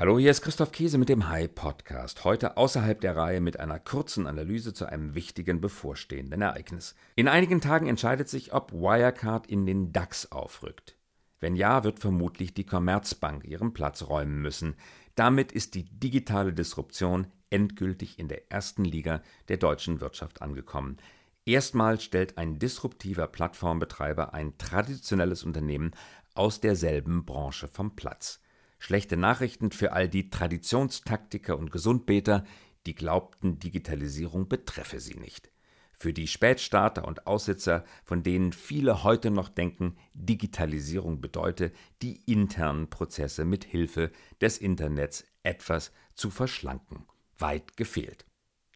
[0.00, 2.24] Hallo, hier ist Christoph Käse mit dem Hi Podcast.
[2.24, 6.94] Heute außerhalb der Reihe mit einer kurzen Analyse zu einem wichtigen bevorstehenden Ereignis.
[7.16, 10.96] In einigen Tagen entscheidet sich, ob Wirecard in den DAX aufrückt.
[11.38, 14.74] Wenn ja, wird vermutlich die Commerzbank ihren Platz räumen müssen.
[15.16, 20.96] Damit ist die digitale Disruption endgültig in der ersten Liga der deutschen Wirtschaft angekommen.
[21.44, 25.90] Erstmals stellt ein disruptiver Plattformbetreiber ein traditionelles Unternehmen
[26.32, 28.40] aus derselben Branche vom Platz.
[28.80, 32.44] Schlechte Nachrichten für all die Traditionstaktiker und Gesundbeter,
[32.86, 35.50] die glaubten, Digitalisierung betreffe sie nicht.
[35.92, 42.88] Für die Spätstarter und Aussitzer, von denen viele heute noch denken, Digitalisierung bedeute, die internen
[42.88, 47.04] Prozesse mit Hilfe des Internets etwas zu verschlanken.
[47.38, 48.24] Weit gefehlt.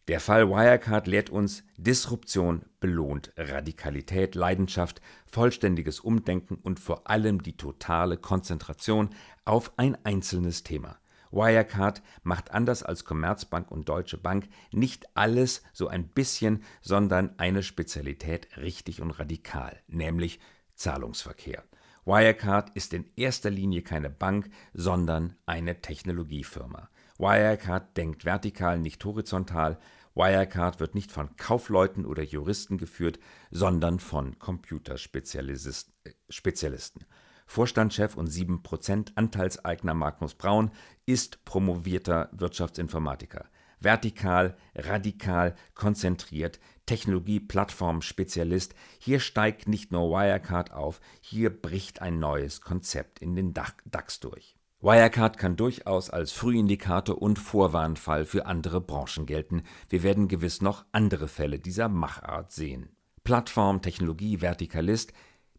[0.07, 7.57] Der Fall Wirecard lehrt uns, Disruption belohnt Radikalität, Leidenschaft, vollständiges Umdenken und vor allem die
[7.57, 9.09] totale Konzentration
[9.45, 10.99] auf ein einzelnes Thema.
[11.31, 17.63] Wirecard macht anders als Commerzbank und Deutsche Bank nicht alles so ein bisschen, sondern eine
[17.63, 20.39] Spezialität richtig und radikal, nämlich
[20.75, 21.63] Zahlungsverkehr.
[22.05, 26.89] Wirecard ist in erster Linie keine Bank, sondern eine Technologiefirma.
[27.17, 29.77] Wirecard denkt vertikal, nicht horizontal.
[30.15, 33.19] Wirecard wird nicht von Kaufleuten oder Juristen geführt,
[33.51, 35.93] sondern von Computerspezialisten.
[36.03, 37.05] Äh,
[37.47, 40.71] Vorstandschef und 7% Anteilseigner Magnus Braun
[41.05, 43.45] ist promovierter Wirtschaftsinformatiker.
[43.79, 48.73] Vertikal, radikal, konzentriert, Technologie-Plattform-Spezialist.
[48.99, 54.54] Hier steigt nicht nur Wirecard auf, hier bricht ein neues Konzept in den DAX durch.
[54.85, 59.63] Wirecard kann durchaus als Frühindikator und Vorwarnfall für andere Branchen gelten.
[59.89, 62.89] Wir werden gewiss noch andere Fälle dieser Machart sehen.
[63.23, 65.11] Plattform, Technologie, Vertikalist,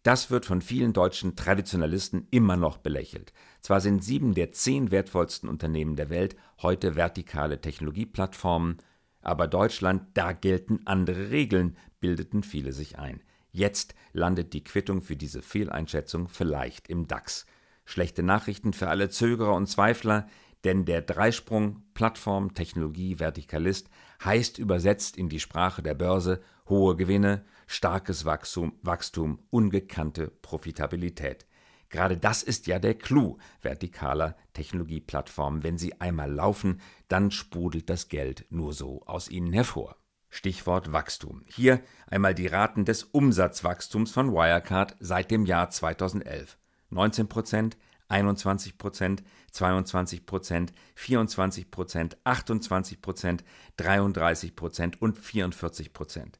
[0.05, 3.33] das wird von vielen deutschen Traditionalisten immer noch belächelt.
[3.63, 8.77] Zwar sind sieben der zehn wertvollsten Unternehmen der Welt heute vertikale Technologieplattformen,
[9.23, 13.25] aber Deutschland, da gelten andere Regeln, bildeten viele sich ein.
[13.51, 17.45] Jetzt landet die Quittung für diese Fehleinschätzung vielleicht im DAX.
[17.87, 20.27] Schlechte Nachrichten für alle Zögerer und Zweifler,
[20.65, 23.89] denn der Dreisprung Plattform, Technologie, Vertikalist
[24.25, 31.47] heißt übersetzt in die Sprache der Börse hohe Gewinne, starkes Wachstum, Wachstum, ungekannte Profitabilität.
[31.89, 35.63] Gerade das ist ja der Clou vertikaler Technologieplattformen.
[35.63, 39.97] Wenn sie einmal laufen, dann sprudelt das Geld nur so aus ihnen hervor.
[40.29, 41.45] Stichwort Wachstum.
[41.47, 46.59] Hier einmal die Raten des Umsatzwachstums von Wirecard seit dem Jahr 2011.
[46.91, 47.77] 19 Prozent,
[48.09, 53.45] 21 Prozent, 22 Prozent, 24 Prozent, 28 Prozent,
[53.79, 56.39] 33 Prozent und 44 Prozent.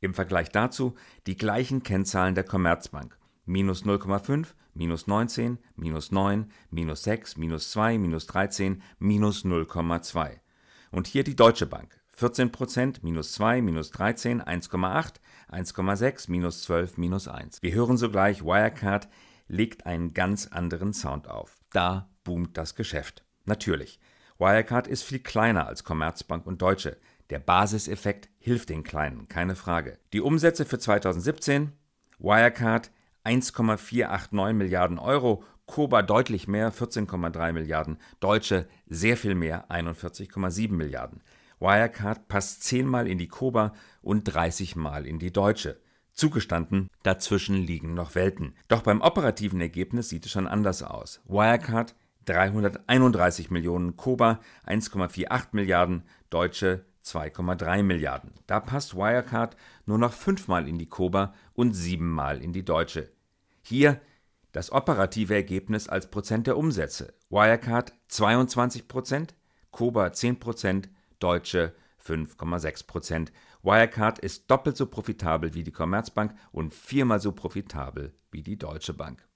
[0.00, 0.94] Im Vergleich dazu
[1.26, 3.18] die gleichen Kennzahlen der Commerzbank.
[3.46, 10.38] Minus 0,5, minus 19, minus 9, minus 6, minus 2, minus 13, minus 0,2.
[10.90, 11.98] Und hier die Deutsche Bank.
[12.12, 15.14] 14 Prozent, minus 2, minus 13, 1,8,
[15.50, 17.62] 1,6, minus 12, minus 1.
[17.62, 19.08] Wir hören sogleich Wirecard
[19.48, 21.58] legt einen ganz anderen Sound auf.
[21.72, 23.24] Da boomt das Geschäft.
[23.44, 23.98] Natürlich.
[24.38, 26.98] Wirecard ist viel kleiner als Commerzbank und Deutsche.
[27.30, 29.98] Der Basiseffekt hilft den Kleinen, keine Frage.
[30.12, 31.72] Die Umsätze für 2017,
[32.18, 32.90] Wirecard
[33.24, 41.22] 1,489 Milliarden Euro, Koba deutlich mehr, 14,3 Milliarden, Deutsche sehr viel mehr, 41,7 Milliarden.
[41.60, 45.78] Wirecard passt zehnmal in die Koba und 30 Mal in die Deutsche.
[46.18, 48.56] Zugestanden, dazwischen liegen noch Welten.
[48.66, 51.20] Doch beim operativen Ergebnis sieht es schon anders aus.
[51.28, 58.32] Wirecard 331 Millionen, Koba 1,48 Milliarden, Deutsche 2,3 Milliarden.
[58.48, 63.12] Da passt Wirecard nur noch fünfmal in die Koba und siebenmal in die Deutsche.
[63.62, 64.00] Hier
[64.50, 67.14] das operative Ergebnis als Prozent der Umsätze.
[67.30, 69.36] Wirecard 22 Prozent,
[69.70, 70.88] Koba 10 Prozent,
[71.20, 73.32] Deutsche 5,6 Prozent.
[73.62, 78.94] Wirecard ist doppelt so profitabel wie die Commerzbank und viermal so profitabel wie die Deutsche
[78.94, 79.26] Bank.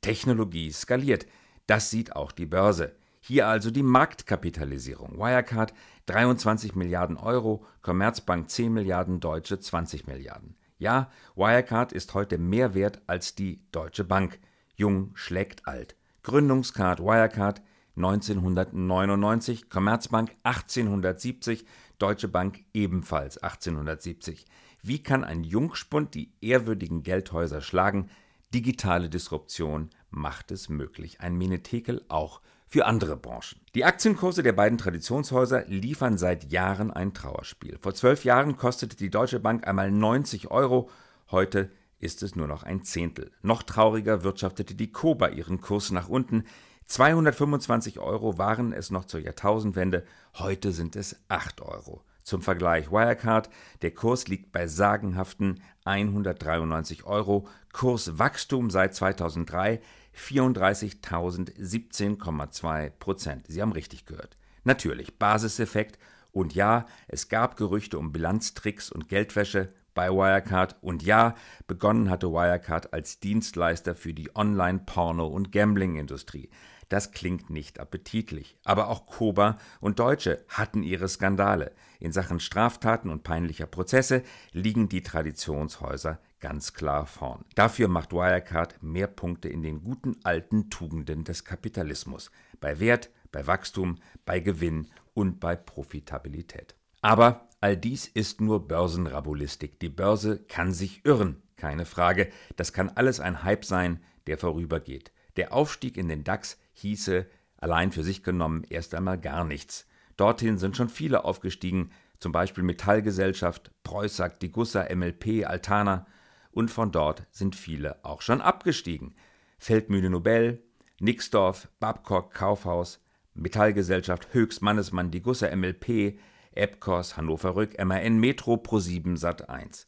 [0.00, 1.26] Technologie skaliert.
[1.66, 2.94] Das sieht auch die Börse.
[3.20, 5.18] Hier also die Marktkapitalisierung.
[5.18, 5.74] Wirecard
[6.06, 10.56] 23 Milliarden Euro, Commerzbank 10 Milliarden, Deutsche 20 Milliarden.
[10.78, 14.38] Ja, Wirecard ist heute mehr wert als die Deutsche Bank.
[14.76, 15.96] Jung schlägt alt.
[16.22, 17.60] Gründungskart Wirecard
[17.96, 21.66] 1999, Commerzbank 1870,
[21.98, 24.46] Deutsche Bank ebenfalls 1870.
[24.82, 28.10] Wie kann ein Jungspund die ehrwürdigen Geldhäuser schlagen?
[28.54, 31.20] Digitale Disruption macht es möglich.
[31.20, 33.60] Ein Minetekel auch für andere Branchen.
[33.74, 37.78] Die Aktienkurse der beiden Traditionshäuser liefern seit Jahren ein Trauerspiel.
[37.78, 40.90] Vor zwölf Jahren kostete die Deutsche Bank einmal 90 Euro,
[41.30, 43.32] heute ist es nur noch ein Zehntel.
[43.42, 46.44] Noch trauriger wirtschaftete die Koba ihren Kurs nach unten.
[46.88, 50.04] 225 Euro waren es noch zur Jahrtausendwende,
[50.38, 52.02] heute sind es 8 Euro.
[52.22, 53.50] Zum Vergleich Wirecard,
[53.82, 59.82] der Kurs liegt bei sagenhaften 193 Euro, Kurswachstum seit 2003
[60.16, 63.44] 34.017,2 Prozent.
[63.48, 64.38] Sie haben richtig gehört.
[64.64, 65.98] Natürlich, Basiseffekt
[66.32, 71.34] und ja, es gab Gerüchte um Bilanztricks und Geldwäsche bei Wirecard und ja,
[71.66, 76.50] begonnen hatte Wirecard als Dienstleister für die Online-Porno- und Gambling-Industrie.
[76.88, 78.56] Das klingt nicht appetitlich.
[78.62, 81.72] Aber auch Koba und Deutsche hatten ihre Skandale.
[81.98, 84.22] In Sachen Straftaten und peinlicher Prozesse
[84.52, 87.44] liegen die Traditionshäuser ganz klar vorn.
[87.56, 92.30] Dafür macht Wirecard mehr Punkte in den guten alten Tugenden des Kapitalismus.
[92.60, 96.76] Bei Wert, bei Wachstum, bei Gewinn und bei Profitabilität.
[97.00, 99.80] Aber all dies ist nur Börsenrabulistik.
[99.80, 102.30] Die Börse kann sich irren, keine Frage.
[102.56, 105.12] Das kann alles ein Hype sein, der vorübergeht.
[105.36, 107.26] Der Aufstieg in den DAX hieße
[107.56, 109.86] allein für sich genommen erst einmal gar nichts.
[110.16, 116.06] Dorthin sind schon viele aufgestiegen, zum Beispiel Metallgesellschaft, Preußack, Digussa, MLP, Altana,
[116.50, 119.14] und von dort sind viele auch schon abgestiegen.
[119.58, 120.64] Feldmühle Nobel,
[120.98, 123.00] Nixdorf, Babcock, Kaufhaus,
[123.34, 126.18] Metallgesellschaft, Höchst, Mannesmann, Digussa, MLP,
[126.52, 129.86] Epcos, Hannover Rück, MAN, Metro, Pro7, Sat1.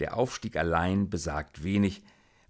[0.00, 2.02] Der Aufstieg allein besagt wenig,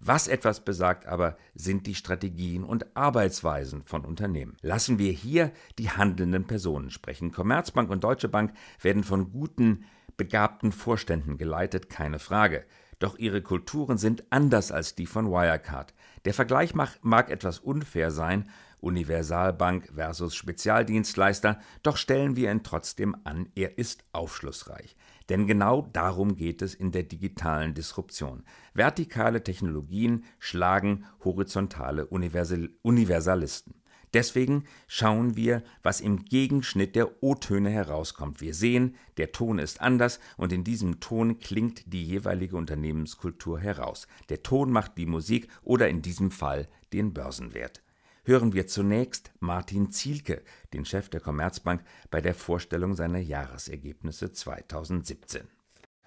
[0.05, 4.57] was etwas besagt aber, sind die Strategien und Arbeitsweisen von Unternehmen.
[4.61, 7.31] Lassen wir hier die handelnden Personen sprechen.
[7.31, 9.85] Commerzbank und Deutsche Bank werden von guten,
[10.17, 12.65] begabten Vorständen geleitet, keine Frage.
[12.99, 15.93] Doch ihre Kulturen sind anders als die von Wirecard.
[16.25, 18.49] Der Vergleich mag, mag etwas unfair sein,
[18.79, 24.97] Universalbank versus Spezialdienstleister, doch stellen wir ihn trotzdem an, er ist aufschlussreich.
[25.29, 28.43] Denn genau darum geht es in der digitalen Disruption.
[28.73, 33.75] Vertikale Technologien schlagen horizontale Universal Universalisten.
[34.13, 38.41] Deswegen schauen wir, was im Gegenschnitt der O-Töne herauskommt.
[38.41, 44.07] Wir sehen, der Ton ist anders und in diesem Ton klingt die jeweilige Unternehmenskultur heraus.
[44.29, 47.83] Der Ton macht die Musik oder in diesem Fall den Börsenwert
[48.25, 50.41] hören wir zunächst Martin Zielke,
[50.73, 55.47] den Chef der Commerzbank, bei der Vorstellung seiner Jahresergebnisse 2017.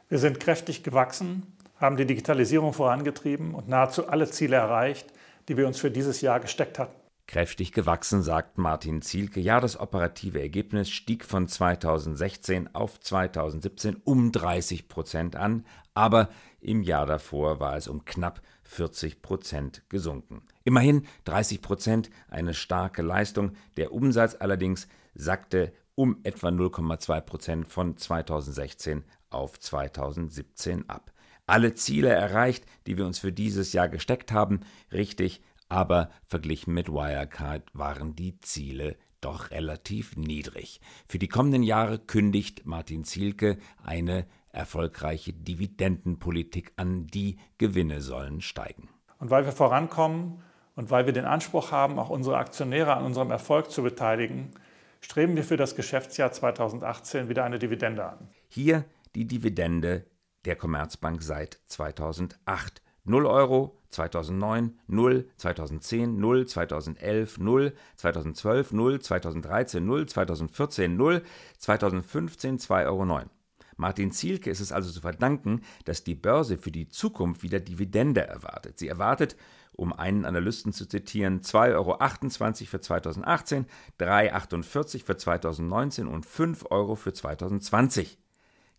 [0.09, 5.13] Wir sind kräftig gewachsen, haben die Digitalisierung vorangetrieben und nahezu alle Ziele erreicht,
[5.49, 7.06] die wir uns für dieses Jahr gesteckt hatten.
[7.27, 9.41] Kräftig gewachsen, sagt Martin Zielke.
[9.41, 16.29] Ja, das operative Ergebnis stieg von 2016 auf 2017 um 30 Prozent an, aber
[16.61, 20.43] im Jahr davor war es um knapp 40 Prozent gesunken.
[20.63, 23.53] Immerhin 30 Prozent, eine starke Leistung.
[23.77, 31.13] Der Umsatz allerdings sackte um etwa 0,2 Prozent von 2016 auf 2017 ab.
[31.47, 34.61] Alle Ziele erreicht, die wir uns für dieses Jahr gesteckt haben,
[34.93, 40.81] richtig, aber verglichen mit Wirecard waren die Ziele doch relativ niedrig.
[41.09, 48.89] Für die kommenden Jahre kündigt Martin Zielke eine erfolgreiche Dividendenpolitik an, die Gewinne sollen steigen.
[49.19, 50.43] Und weil wir vorankommen
[50.75, 54.53] und weil wir den Anspruch haben, auch unsere Aktionäre an unserem Erfolg zu beteiligen,
[55.01, 58.29] streben wir für das Geschäftsjahr 2018 wieder eine Dividende an.
[58.49, 58.85] Hier
[59.15, 60.07] die Dividende
[60.45, 62.83] der Commerzbank seit 2008.
[63.05, 71.23] 0 Euro 2009, 0, 2010, 0, 2011, 0, 2012, 0, 2013, 0, 2014, 0,
[71.59, 73.31] 2015 2,09 Euro.
[73.79, 78.27] Martin Zielke ist es also zu verdanken, dass die Börse für die Zukunft wieder Dividende
[78.27, 78.79] erwartet.
[78.79, 79.37] Sie erwartet,
[79.73, 83.67] um einen Analysten zu zitieren, 2,28 Euro für 2018,
[84.01, 88.19] 3,48 Euro für 2019 und 5 Euro für 2020.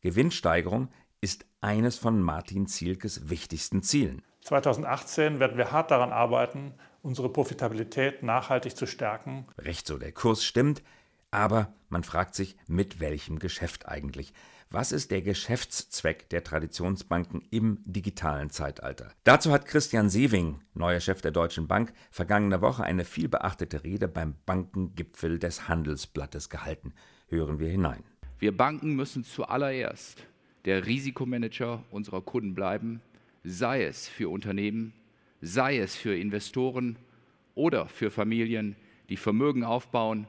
[0.02, 0.90] Gewinnsteigerung
[1.22, 4.24] ist eines von Martin Zielkes wichtigsten Zielen.
[4.48, 9.46] 2018 werden wir hart daran arbeiten, unsere Profitabilität nachhaltig zu stärken.
[9.58, 10.84] Recht so, der Kurs stimmt,
[11.32, 14.32] aber man fragt sich, mit welchem Geschäft eigentlich?
[14.70, 19.12] Was ist der Geschäftszweck der Traditionsbanken im digitalen Zeitalter?
[19.26, 24.36] Dazu hat Christian Sewing, neuer Chef der Deutschen Bank, vergangene Woche eine vielbeachtete Rede beim
[24.46, 26.94] Bankengipfel des Handelsblattes gehalten.
[27.28, 28.04] Hören wir hinein.
[28.40, 30.26] Wir Banken müssen zuallererst
[30.64, 33.02] der Risikomanager unserer Kunden bleiben,
[33.48, 34.94] sei es für Unternehmen,
[35.42, 36.98] sei es für Investoren
[37.56, 38.76] oder für Familien,
[39.10, 40.28] die Vermögen aufbauen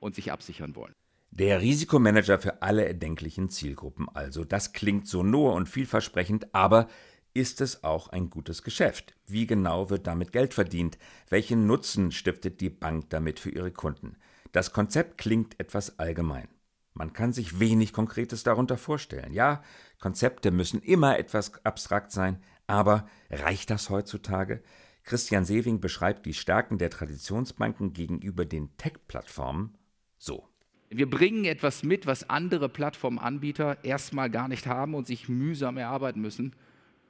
[0.00, 0.92] und sich absichern wollen.
[1.30, 4.44] Der Risikomanager für alle erdenklichen Zielgruppen also.
[4.44, 6.88] Das klingt so nur und vielversprechend, aber
[7.32, 9.14] ist es auch ein gutes Geschäft?
[9.26, 10.98] Wie genau wird damit Geld verdient?
[11.28, 14.16] Welchen Nutzen stiftet die Bank damit für ihre Kunden?
[14.52, 16.48] Das Konzept klingt etwas allgemein.
[16.94, 19.32] Man kann sich wenig Konkretes darunter vorstellen.
[19.32, 19.62] Ja,
[20.00, 24.62] Konzepte müssen immer etwas abstrakt sein, aber reicht das heutzutage?
[25.02, 29.76] Christian Sewing beschreibt die Stärken der Traditionsbanken gegenüber den Tech-Plattformen
[30.18, 30.46] so.
[30.90, 36.20] Wir bringen etwas mit, was andere Plattformanbieter erstmal gar nicht haben und sich mühsam erarbeiten
[36.20, 36.52] müssen.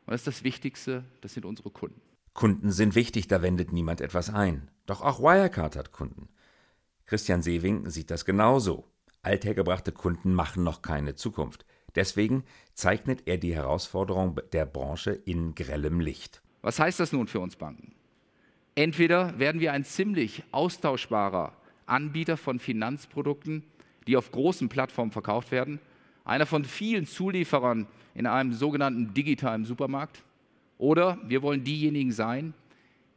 [0.07, 2.01] Und das ist das Wichtigste, das sind unsere Kunden.
[2.35, 4.71] Kunden sind wichtig, da wendet niemand etwas ein.
[4.87, 6.29] Doch auch Wirecard hat Kunden.
[7.07, 8.85] Christian Sewing sieht das genauso.
[9.23, 11.67] Althergebrachte Kunden machen noch keine Zukunft.
[11.95, 16.43] Deswegen zeichnet er die Herausforderung der Branche in grellem Licht.
[16.63, 17.95] Was heißt das nun für uns Banken?
[18.75, 21.53] Entweder werden wir ein ziemlich austauschbarer
[21.87, 23.65] Anbieter von Finanzprodukten,
[24.07, 25.81] die auf großen Plattformen verkauft werden,
[26.25, 30.23] einer von vielen Zulieferern in einem sogenannten digitalen Supermarkt,
[30.77, 32.55] oder wir wollen diejenigen sein,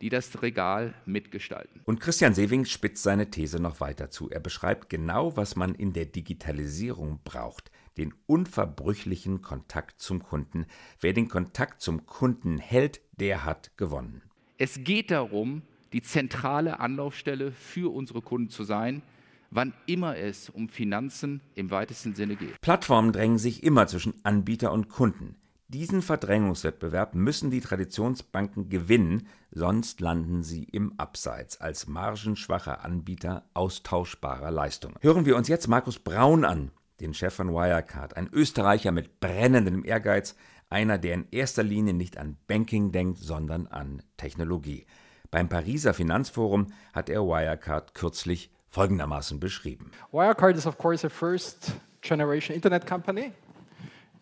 [0.01, 1.81] die das Regal mitgestalten.
[1.85, 4.29] Und Christian Sewing spitzt seine These noch weiter zu.
[4.31, 7.69] Er beschreibt genau, was man in der Digitalisierung braucht.
[7.97, 10.65] Den unverbrüchlichen Kontakt zum Kunden.
[10.99, 14.21] Wer den Kontakt zum Kunden hält, der hat gewonnen.
[14.57, 19.01] Es geht darum, die zentrale Anlaufstelle für unsere Kunden zu sein,
[19.49, 22.59] wann immer es um Finanzen im weitesten Sinne geht.
[22.61, 25.35] Plattformen drängen sich immer zwischen Anbieter und Kunden.
[25.67, 34.51] Diesen Verdrängungswettbewerb müssen die Traditionsbanken gewinnen, sonst landen sie im Abseits als margenschwacher Anbieter austauschbarer
[34.51, 34.95] Leistungen.
[34.99, 36.71] Hören wir uns jetzt Markus Braun an,
[37.01, 40.35] den Chef von Wirecard, ein Österreicher mit brennendem Ehrgeiz,
[40.69, 44.85] einer, der in erster Linie nicht an Banking denkt, sondern an Technologie.
[45.29, 49.91] Beim Pariser Finanzforum hat er Wirecard kürzlich folgendermaßen beschrieben.
[50.11, 53.33] Wirecard is of course a first generation internet company.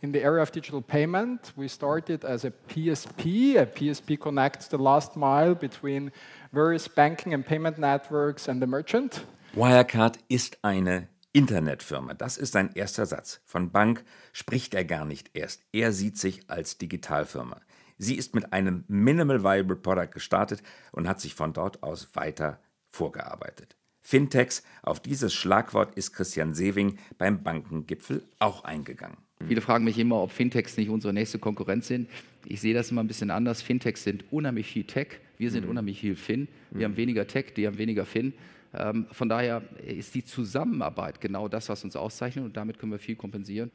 [0.01, 3.57] In the area of digital payment, we started as a PSP.
[3.57, 6.11] A PSP connects the last mile between
[6.53, 9.25] various banking and payment networks and the merchant.
[9.53, 12.13] Wirecard ist eine Internetfirma.
[12.13, 13.41] Das ist sein erster Satz.
[13.45, 15.63] Von Bank spricht er gar nicht erst.
[15.71, 17.61] Er sieht sich als Digitalfirma.
[17.97, 22.59] Sie ist mit einem Minimal Viable Product gestartet und hat sich von dort aus weiter
[22.89, 23.75] vorgearbeitet.
[24.01, 29.17] Fintechs, auf dieses Schlagwort ist Christian Sewing beim Bankengipfel auch eingegangen.
[29.47, 32.09] Viele fragen mich immer, ob Fintechs nicht unsere nächste Konkurrenz sind.
[32.45, 33.61] Ich sehe das immer ein bisschen anders.
[33.61, 35.71] Fintechs sind unheimlich viel Tech, wir sind mhm.
[35.71, 36.47] unheimlich viel Fin.
[36.71, 36.91] Wir mhm.
[36.91, 38.33] haben weniger Tech, die haben weniger Fin.
[38.73, 42.99] Ähm, von daher ist die Zusammenarbeit genau das, was uns auszeichnet und damit können wir
[42.99, 43.71] viel kompensieren.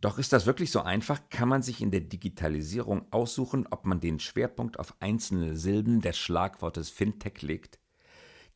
[0.00, 1.20] Doch ist das wirklich so einfach?
[1.30, 6.18] Kann man sich in der Digitalisierung aussuchen, ob man den Schwerpunkt auf einzelne Silben des
[6.18, 7.78] Schlagwortes Fintech legt?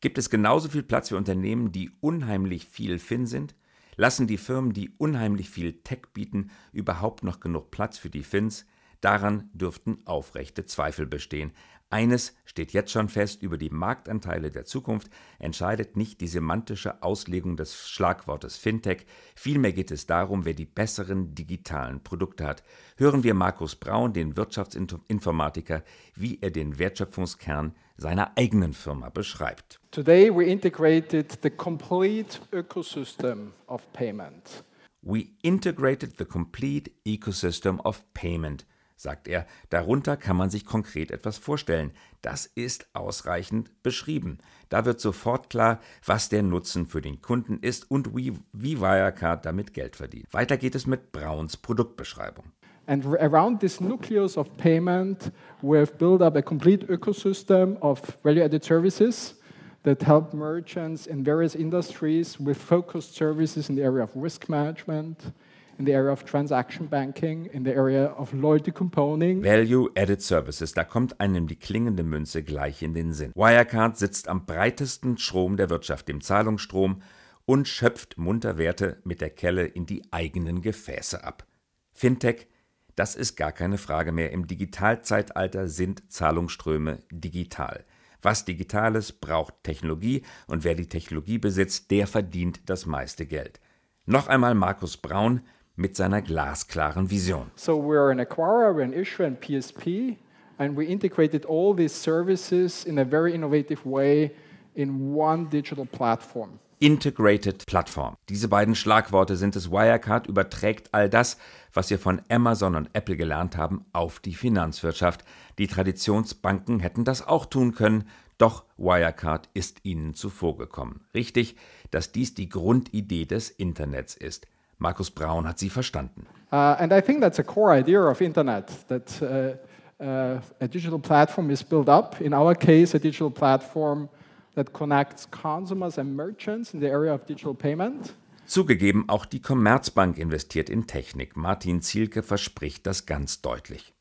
[0.01, 3.55] Gibt es genauso viel Platz für Unternehmen, die unheimlich viel Fin sind?
[3.95, 8.65] Lassen die Firmen, die unheimlich viel Tech bieten, überhaupt noch genug Platz für die Fins?
[9.01, 11.51] Daran dürften aufrechte Zweifel bestehen.
[11.89, 17.55] Eines steht jetzt schon fest, über die Marktanteile der Zukunft entscheidet nicht die semantische Auslegung
[17.55, 22.61] des Schlagwortes Fintech, vielmehr geht es darum, wer die besseren digitalen Produkte hat.
[22.97, 25.81] Hören wir Markus Braun, den Wirtschaftsinformatiker,
[26.13, 29.79] wie er den Wertschöpfungskern seiner eigenen Firma beschreibt.
[29.91, 34.65] Today we integrated the complete ecosystem of payment.
[35.01, 38.65] We integrated the complete ecosystem of payment
[38.97, 41.91] sagt er, darunter kann man sich konkret etwas vorstellen.
[42.21, 44.39] Das ist ausreichend beschrieben.
[44.69, 49.45] Da wird sofort klar, was der Nutzen für den Kunden ist und wie, wie Wirecard
[49.45, 50.25] damit Geld verdient.
[50.33, 52.45] Weiter geht es mit Browns Produktbeschreibung.
[52.87, 58.63] And around this nucleus of payment, we have built up a complete ecosystem of value-added
[58.63, 59.35] services
[59.83, 65.33] that help merchants in various industries with focused services in the area of risk management,
[65.77, 69.43] in the area of transaction banking, in the area of loyalty compounding.
[69.43, 73.31] Value-Added Services, da kommt einem die klingende Münze gleich in den Sinn.
[73.35, 77.01] Wirecard sitzt am breitesten Strom der Wirtschaft, dem Zahlungsstrom,
[77.45, 81.45] und schöpft munter Werte mit der Kelle in die eigenen Gefäße ab.
[81.93, 82.47] Fintech,
[82.95, 84.31] das ist gar keine Frage mehr.
[84.31, 87.85] Im Digitalzeitalter sind Zahlungsströme digital.
[88.21, 93.61] Was Digitales braucht Technologie und wer die Technologie besitzt, der verdient das meiste Geld.
[94.05, 95.41] Noch einmal Markus Braun,
[95.77, 97.51] mit seiner glasklaren Vision.
[97.55, 100.17] So we're an acquirer, we're an issuer and PSP
[100.57, 104.31] and we integrated all these services in a very innovative way
[104.75, 106.59] in one digital platform.
[106.79, 108.15] Integrated Plattform.
[108.29, 109.71] Diese beiden Schlagworte sind es.
[109.71, 111.37] Wirecard überträgt all das,
[111.73, 115.23] was wir von Amazon und Apple gelernt haben, auf die Finanzwirtschaft.
[115.57, 118.07] Die Traditionsbanken hätten das auch tun können,
[118.37, 121.01] doch Wirecard ist ihnen zuvorgekommen.
[121.15, 121.55] Richtig,
[121.89, 124.45] dass dies die Grundidee des Internets ist.
[124.79, 126.27] Markus Braun hat sie verstanden.
[126.51, 130.99] Uh, and I think that's a core idea of internet that uh, uh, a digital
[130.99, 132.21] platform is built up.
[132.21, 134.09] In our case, a digital platform
[134.55, 138.13] that connects consumers and merchants in the area of digital payment.
[138.45, 141.35] Zugegeben, auch die Commerzbank investiert in Technik.
[141.35, 143.93] Martin Zielke verspricht das ganz deutlich.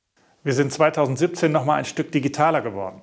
[0.45, 3.03] Wir sind 2017 noch mal ein Stück digitaler geworden.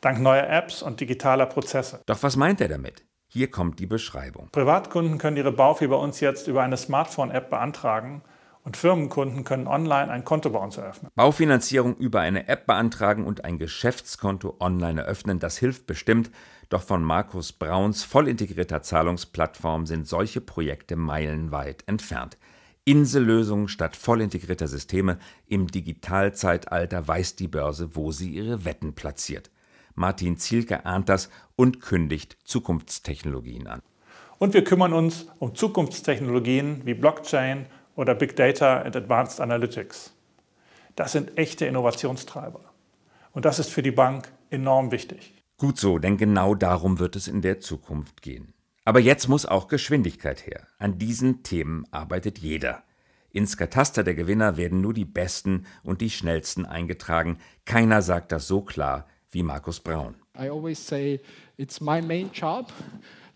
[0.00, 2.00] dank neuer Apps und digitaler Prozesse.
[2.06, 3.02] Doch was meint er damit?
[3.36, 4.48] Hier kommt die Beschreibung.
[4.50, 8.22] Privatkunden können ihre BauFi bei uns jetzt über eine Smartphone-App beantragen
[8.64, 11.10] und Firmenkunden können online ein Konto bei uns eröffnen.
[11.16, 16.30] Baufinanzierung über eine App beantragen und ein Geschäftskonto online eröffnen, das hilft bestimmt,
[16.70, 22.38] doch von Markus Brauns voll integrierter Zahlungsplattform sind solche Projekte meilenweit entfernt.
[22.86, 29.50] Insellösungen statt voll integrierter Systeme im Digitalzeitalter weiß die Börse, wo sie ihre Wetten platziert.
[29.96, 33.82] Martin Zielke ahnt das und kündigt Zukunftstechnologien an.
[34.38, 40.12] Und wir kümmern uns um Zukunftstechnologien wie Blockchain oder Big Data and Advanced Analytics.
[40.94, 42.60] Das sind echte Innovationstreiber.
[43.32, 45.34] Und das ist für die Bank enorm wichtig.
[45.56, 48.52] Gut so, denn genau darum wird es in der Zukunft gehen.
[48.84, 50.66] Aber jetzt muss auch Geschwindigkeit her.
[50.78, 52.84] An diesen Themen arbeitet jeder.
[53.30, 57.38] Ins Kataster der Gewinner werden nur die Besten und die Schnellsten eingetragen.
[57.64, 60.14] Keiner sagt das so klar wie Markus Braun.
[60.38, 61.20] I always say
[61.56, 62.70] it's my main job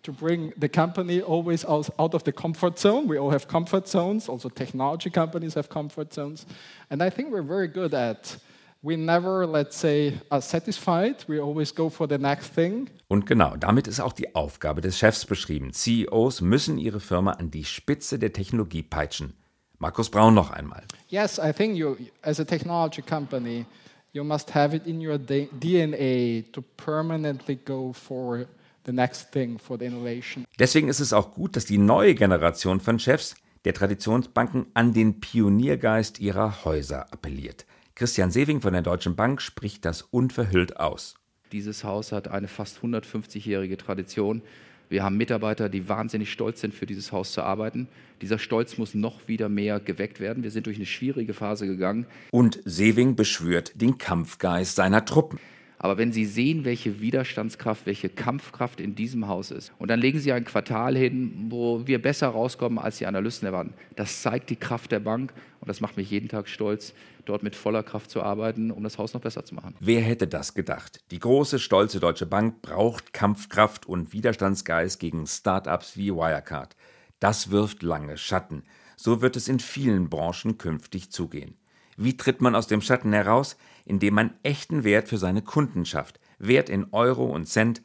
[0.02, 3.06] to bring the company always out, of the comfort zone.
[3.06, 6.46] We all have comfort zones, also technology companies have comfort zones.
[6.90, 8.36] And I think we're very good at
[8.82, 11.24] we never, let's say, are satisfied.
[11.28, 12.88] We always go for the next thing.
[13.08, 15.72] Und genau, damit ist auch die Aufgabe des Chefs beschrieben.
[15.72, 19.34] CEOs müssen ihre Firma an die Spitze der Technologie peitschen.
[19.78, 20.84] Markus Braun noch einmal.
[21.08, 23.66] Yes, I think you, as a technology company,
[24.12, 28.46] you must have it in your DNA to permanently go for
[28.84, 30.44] the next thing, for the innovation.
[30.58, 35.20] Deswegen ist es auch gut, dass die neue Generation von Chefs der Traditionsbanken an den
[35.20, 37.66] Pioniergeist ihrer Häuser appelliert.
[37.94, 41.14] Christian Sewing von der Deutschen Bank spricht das unverhüllt aus.
[41.52, 44.42] Dieses Haus hat eine fast 150-jährige Tradition.
[44.90, 47.86] Wir haben Mitarbeiter, die wahnsinnig stolz sind, für dieses Haus zu arbeiten.
[48.22, 50.42] Dieser Stolz muss noch wieder mehr geweckt werden.
[50.42, 52.06] Wir sind durch eine schwierige Phase gegangen.
[52.32, 55.38] Und Sewing beschwört den Kampfgeist seiner Truppen.
[55.82, 60.18] Aber wenn Sie sehen, welche Widerstandskraft, welche Kampfkraft in diesem Haus ist, und dann legen
[60.18, 64.56] Sie ein Quartal hin, wo wir besser rauskommen, als die Analysten erwarten, das zeigt die
[64.56, 66.92] Kraft der Bank und das macht mich jeden Tag stolz,
[67.24, 69.74] dort mit voller Kraft zu arbeiten, um das Haus noch besser zu machen.
[69.80, 71.00] Wer hätte das gedacht?
[71.10, 76.76] Die große, stolze Deutsche Bank braucht Kampfkraft und Widerstandsgeist gegen Start-ups wie Wirecard.
[77.20, 78.64] Das wirft lange Schatten.
[78.96, 81.54] So wird es in vielen Branchen künftig zugehen.
[81.96, 83.56] Wie tritt man aus dem Schatten heraus?
[83.84, 86.20] Indem man echten Wert für seine Kunden schafft.
[86.38, 87.82] Wert in Euro und Cent.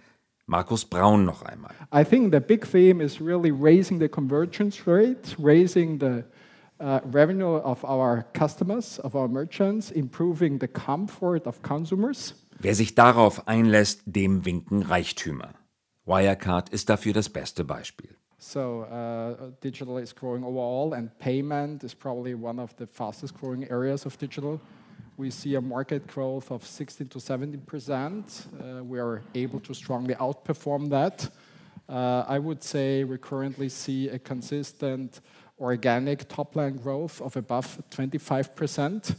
[0.47, 1.71] Markus Braun noch einmal.
[1.91, 6.23] I think the big theme is really raising the convergence rate, raising the
[6.79, 12.35] uh, revenue of our customers, of our merchants, improving the comfort of consumers.
[12.59, 15.53] Wer sich darauf einlässt, dem winken Reichtümer.
[16.05, 18.15] Wirecard ist dafür das beste Beispiel.
[18.37, 23.63] So uh, digital is growing overall, and payment is probably one of the fastest growing
[23.63, 24.59] areas of digital.
[25.17, 28.47] We see a market growth of 16 to 17 percent.
[28.59, 31.29] Uh, we are able to strongly outperform that.
[31.87, 35.21] Uh, I would say we currently see a consistent
[35.59, 39.15] organic top-line growth of above 25%.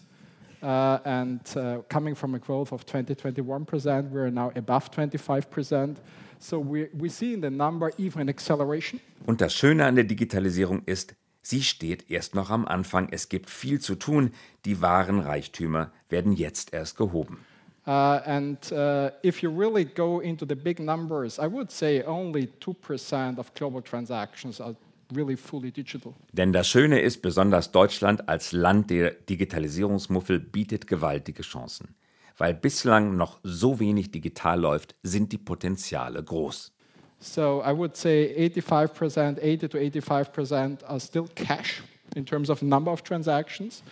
[0.62, 1.40] Uh, and
[1.88, 5.96] coming from a growth of 20-21%, we're now above 25%.
[6.38, 9.00] So we, we see in the number even an acceleration.
[9.26, 11.14] Und das Schöne an der Digitalisierung ist,
[11.48, 13.08] sie steht erst noch am Anfang.
[13.10, 14.32] Es gibt viel zu tun.
[14.64, 17.38] Die wahren Reichtümer werden jetzt erst gehoben.
[17.86, 22.48] Uh, and uh, if you really go into the big numbers, I would say only
[22.60, 24.74] 2% of global transactions are
[25.14, 26.12] really fully digital.
[26.32, 31.94] Denn das Schöne ist, besonders Deutschland als Land der Digitalisierungsmuffel bietet gewaltige Chancen.
[32.36, 36.75] Weil bislang noch so wenig digital läuft, sind die Potenziale groß.
[37.20, 41.82] So I would say 85%, 80 to 85% are still cash
[42.14, 43.82] in terms of number of transactions.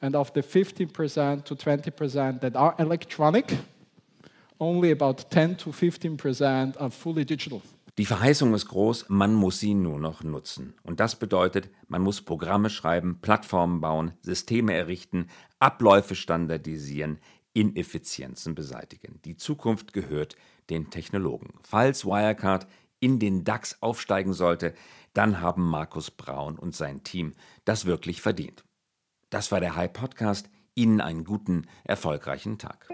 [0.00, 3.58] And of the 15% to 20% that are electronic,
[4.60, 7.62] only about 10 to 15% are fully digital.
[7.98, 10.74] Die Verheißung ist groß, man muss sie nur noch nutzen.
[10.84, 15.26] Und das bedeutet, man muss Programme schreiben, Plattformen bauen, Systeme errichten,
[15.58, 17.18] Abläufe standardisieren,
[17.58, 19.18] Ineffizienzen beseitigen.
[19.24, 20.36] Die Zukunft gehört
[20.70, 21.54] den Technologen.
[21.62, 22.68] Falls Wirecard
[23.00, 24.74] in den DAX aufsteigen sollte,
[25.12, 28.62] dann haben Markus Braun und sein Team das wirklich verdient.
[29.30, 30.48] Das war der High Podcast.
[30.76, 32.88] Ihnen einen guten, erfolgreichen Tag.